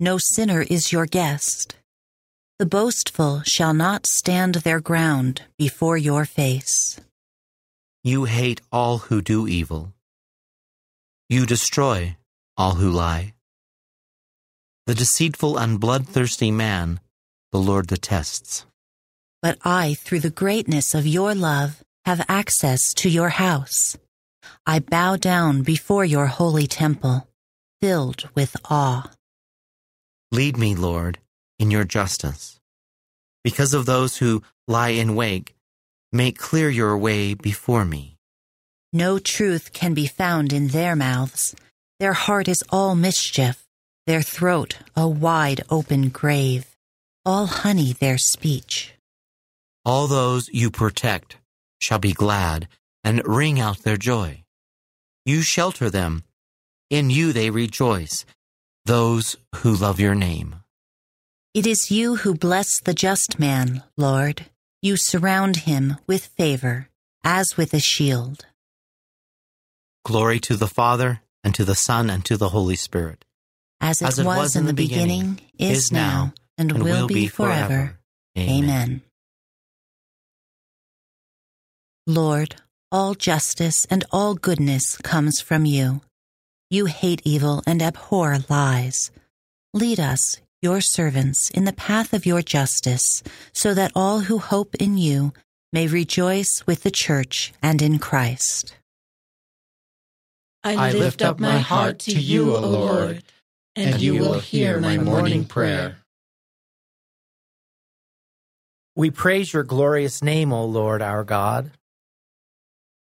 [0.01, 1.77] No sinner is your guest.
[2.59, 6.99] The boastful shall not stand their ground before your face.
[8.03, 9.93] You hate all who do evil.
[11.29, 12.17] You destroy
[12.57, 13.33] all who lie.
[14.87, 16.99] The deceitful and bloodthirsty man
[17.53, 18.65] the Lord detests.
[19.43, 23.97] But I, through the greatness of your love, have access to your house.
[24.65, 27.27] I bow down before your holy temple,
[27.81, 29.11] filled with awe.
[30.31, 31.19] Lead me, Lord,
[31.59, 32.57] in your justice.
[33.43, 35.51] Because of those who lie in wait,
[36.13, 38.15] make clear your way before me.
[38.93, 41.53] No truth can be found in their mouths.
[41.99, 43.61] Their heart is all mischief,
[44.07, 46.65] their throat a wide open grave,
[47.25, 48.93] all honey their speech.
[49.85, 51.37] All those you protect
[51.81, 52.69] shall be glad
[53.03, 54.43] and ring out their joy.
[55.25, 56.23] You shelter them,
[56.89, 58.25] in you they rejoice,
[58.85, 60.55] those who love your name.
[61.53, 64.45] It is you who bless the just man, Lord.
[64.81, 66.89] You surround him with favor,
[67.23, 68.45] as with a shield.
[70.05, 73.25] Glory to the Father, and to the Son, and to the Holy Spirit.
[73.79, 77.97] As it, As it was, was in the beginning, is now, and, will, be forever.
[78.37, 79.01] Amen.
[82.07, 82.57] Lord,
[82.91, 86.01] all justice and all goodness comes from you.
[86.69, 89.09] You hate evil and abhor lies.
[89.73, 93.23] Lead us, your servants, in the path of your justice,
[93.53, 95.31] so that all who hope in you
[95.71, 98.75] may rejoice with the church and in Christ.
[100.61, 103.23] I lift up my heart to you, O Lord,
[103.77, 105.99] and you will hear my morning prayer.
[108.93, 111.71] We praise your glorious name, O Lord our God.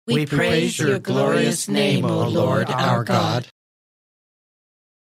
[0.08, 3.48] We praise your glorious name, O Lord our God.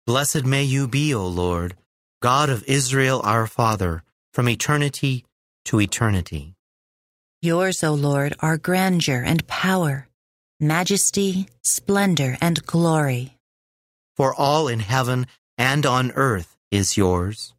[0.07, 1.77] Blessed may you be, O Lord,
[2.23, 5.27] God of Israel our Father, from eternity
[5.67, 6.55] to eternity.
[7.43, 10.09] Yours, O Lord, are grandeur and power,
[10.59, 13.37] majesty, splendor, and glory.
[14.17, 15.27] For all in heaven
[15.59, 17.53] and on earth is yours.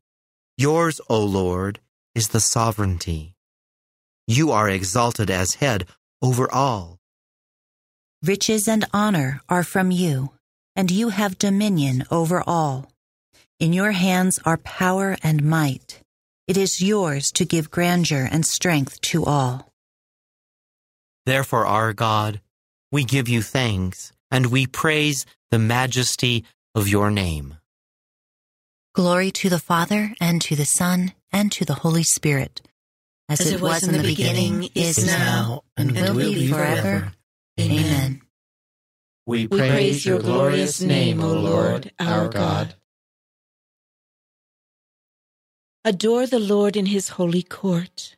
[0.57, 1.79] Yours, O Lord,
[2.15, 3.35] is the sovereignty.
[4.27, 5.85] You are exalted as head
[6.21, 6.98] over all.
[8.23, 10.31] Riches and honor are from you,
[10.75, 12.91] and you have dominion over all.
[13.59, 16.01] In your hands are power and might.
[16.45, 19.71] It is yours to give grandeur and strength to all.
[21.25, 22.41] Therefore, our God,
[22.91, 26.43] we give you thanks, and we praise the majesty
[26.75, 27.55] of your name.
[28.93, 32.61] Glory to the Father, and to the Son, and to the Holy Spirit,
[33.29, 37.13] as, it, was in the beginning, is now, and will be forever.
[37.59, 38.21] Amen.
[39.25, 42.75] We praise your glorious name, O Lord our God.
[45.83, 48.15] Adore the Lord in his holy court.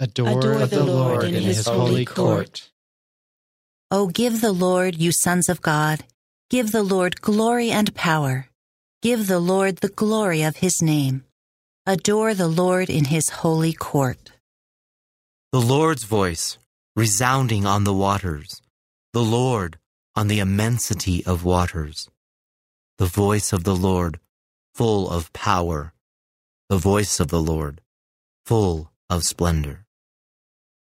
[0.00, 2.70] Adore, Adore the Lord in his holy court.
[3.90, 6.04] O give the Lord, you sons of God,
[6.48, 8.48] give the Lord glory and power.
[9.02, 11.24] Give the Lord the glory of his name.
[11.86, 14.30] Adore the Lord in his holy court.
[15.52, 16.56] The Lord's voice
[16.94, 18.60] resounding on the waters,
[19.12, 19.78] the Lord
[20.14, 22.08] on the immensity of waters.
[22.98, 24.20] The voice of the Lord
[24.74, 25.92] full of power,
[26.68, 27.80] the voice of the Lord
[28.44, 29.84] full of splendor.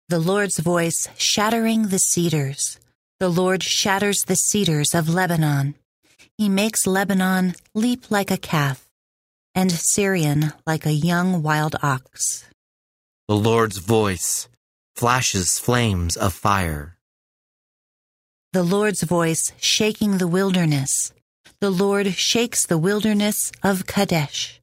[0.09, 2.81] The Lord's voice shattering the cedars.
[3.19, 5.75] The Lord shatters the cedars of Lebanon.
[6.39, 8.89] He makes Lebanon leap like a calf,
[9.55, 12.47] and Sirion like a young wild ox.
[13.27, 14.49] The Lord's voice
[14.99, 16.99] flashes flames of fire.
[18.53, 21.13] The Lord's voice shaking the wilderness.
[21.61, 24.61] The Lord shakes the wilderness of Kadesh.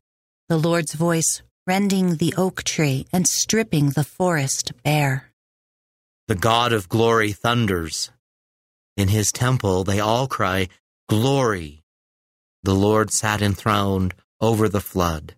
[0.50, 5.32] The Lord's voice rending the oak tree and stripping the forest bare.
[6.28, 8.12] The God of glory thunders.
[8.98, 10.68] In his temple they all cry,
[11.08, 11.82] Glory!
[12.62, 15.36] The Lord sat enthroned over the flood.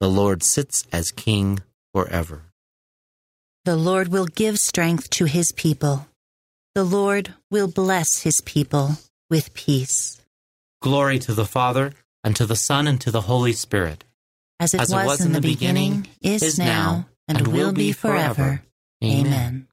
[0.00, 1.58] The Lord sits as king
[1.92, 2.53] forever.
[3.64, 6.06] The Lord will give strength to his people.
[6.74, 8.98] The Lord will bless his people
[9.30, 10.20] with peace.
[10.82, 14.04] Glory to the Father, and to the Son, and to the Holy Spirit.
[14.60, 18.62] As it, As was, in the beginning, is, now, and, will be forever.
[19.02, 19.66] Amen.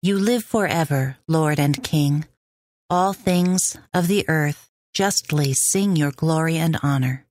[0.00, 2.24] You live forever, Lord and King.
[2.88, 7.26] All things of the earth justly sing your glory and honor.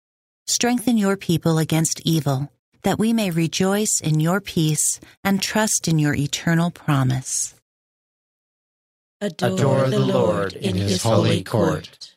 [0.48, 2.52] Strengthen your people against evil,
[2.84, 7.56] that we may rejoice in your peace and trust in your eternal promise.
[9.22, 12.16] Adore the Lord in his holy court.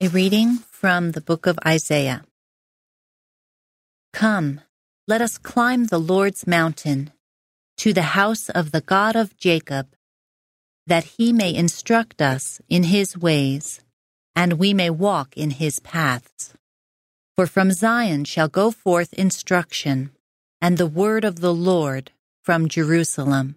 [0.00, 2.22] A reading from the book of Isaiah.
[4.12, 4.60] Come,
[5.08, 7.12] let us climb the Lord's mountain
[7.78, 9.88] to the house of the God of Jacob,
[10.86, 13.80] that he may instruct us in his ways,
[14.36, 16.54] and we may walk in his paths.
[17.36, 20.10] For from Zion shall go forth instruction,
[20.62, 22.12] and the word of the Lord
[22.42, 23.56] from Jerusalem.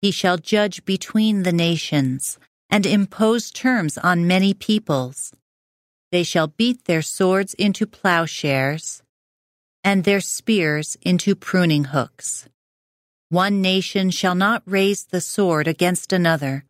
[0.00, 2.38] He shall judge between the nations,
[2.70, 5.34] and impose terms on many peoples.
[6.10, 9.02] They shall beat their swords into plowshares,
[9.84, 12.48] and their spears into pruning hooks.
[13.28, 16.64] One nation shall not raise the sword against another,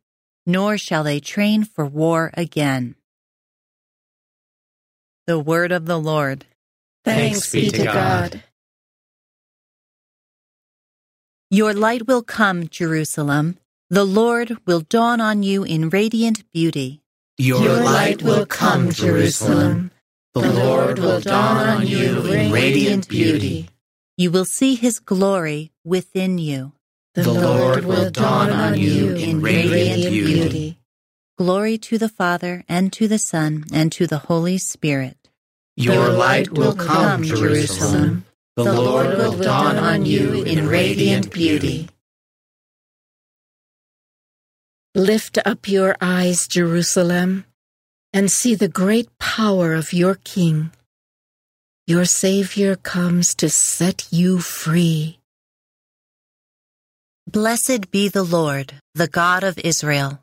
[0.45, 2.97] nor shall they train for war again.
[5.27, 6.47] The word of the Lord.
[7.05, 8.43] Thanks be to God.
[11.51, 13.59] Your light will come, Jerusalem.
[13.91, 17.03] The Lord will dawn on you in radiant beauty.
[17.39, 19.91] Your, light will come, Jerusalem.
[20.35, 23.69] The Lord will dawn on you in radiant beauty.
[24.17, 26.73] You will see his glory within you.
[27.15, 30.76] The Lord will dawn on you in radiant beauty.
[31.39, 35.19] Glory to the Father, and to the Son, and to the Holy Spirit.
[35.77, 38.25] Your light will come, Jerusalem.
[38.57, 41.91] The Lord will dawn on you in radiant beauty.
[44.95, 47.45] Lift up your eyes, Jerusalem,
[48.15, 50.73] and see the great power of your King.
[51.87, 55.19] Your Savior comes to set you free.
[57.31, 60.23] Blessed be the Lord, the God of Israel.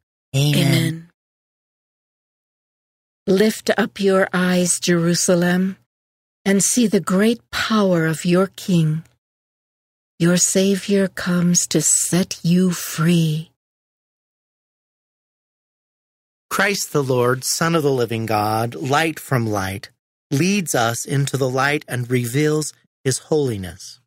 [0.35, 0.57] Amen.
[0.57, 1.07] Amen.
[3.27, 5.77] Lift up your eyes, Jerusalem
[6.45, 9.03] and see the great power of your King.
[10.19, 13.51] Your Savior comes to set you free.
[16.49, 19.89] Christ the Lord, Son of the living God, light from light,
[20.31, 22.73] leads us into the light and reveals
[23.03, 23.99] his holiness.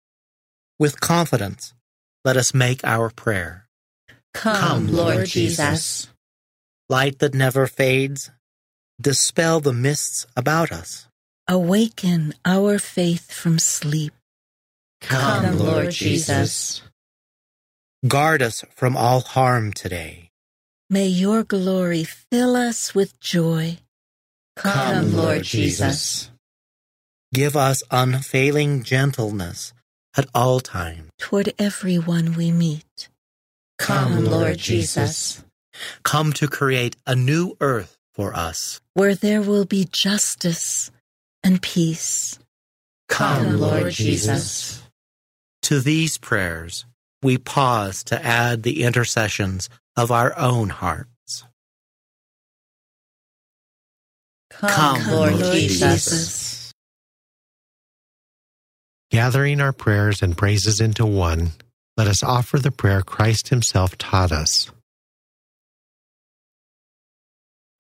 [0.79, 1.73] With confidence,
[2.25, 3.67] let us make our prayer.
[4.35, 6.09] Come, Come Lord Jesus.
[6.89, 8.31] Light that never fades,
[9.01, 11.09] dispel the mists about us.
[11.49, 14.13] Awaken our faith from sleep.
[15.01, 16.83] Come, Come Lord Jesus.
[18.07, 20.31] Guard us from all harm today.
[20.91, 23.79] May your glory fill us with joy.
[24.57, 26.31] Come, Lord Jesus.
[27.33, 29.73] Give us unfailing gentleness
[30.17, 31.11] at all times.
[31.19, 33.09] Toward everyone we meet.
[33.79, 35.44] Come, Lord Jesus.
[36.03, 38.81] Come to create a new earth for us.
[38.95, 40.91] Where there will be justice
[41.43, 42.39] and peace.
[43.09, 44.83] Come, Lord Jesus.
[45.63, 46.85] To these prayers,
[47.23, 51.45] we pause to add the intercessions of our own hearts.
[54.51, 54.71] Come,
[55.01, 55.81] Come, Lord, Lord Jesus.
[55.81, 56.73] Jesus.
[59.11, 61.53] Gathering our prayers and praises into one,
[61.97, 64.71] let us offer the prayer Christ Himself taught us.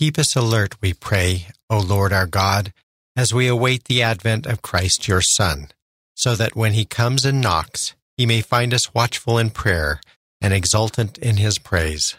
[0.00, 2.72] Keep us alert, we pray, O Lord our God,
[3.14, 5.68] as we await the advent of Christ your Son,
[6.14, 10.00] so that when he comes and knocks, he may find us watchful in prayer
[10.40, 12.16] and exultant in his praise.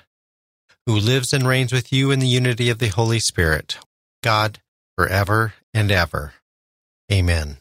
[0.85, 3.79] Who lives and reigns with you in the unity of the Holy Spirit,
[4.21, 4.59] God,
[4.95, 6.35] forever and ever.
[7.11, 7.57] Amen.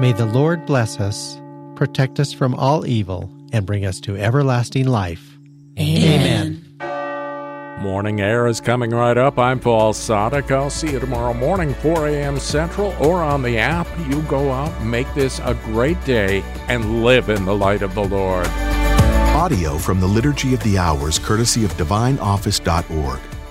[0.00, 1.39] May the Lord bless us,
[1.80, 5.38] protect us from all evil, and bring us to everlasting life.
[5.78, 6.62] Amen.
[7.80, 9.38] Morning Air is coming right up.
[9.38, 10.50] I'm Paul Sadek.
[10.50, 12.38] I'll see you tomorrow morning, 4 a.m.
[12.38, 13.88] Central, or on the app.
[14.10, 18.04] You go out, make this a great day, and live in the light of the
[18.04, 18.46] Lord.
[19.34, 23.20] Audio from the Liturgy of the Hours, courtesy of DivineOffice.org.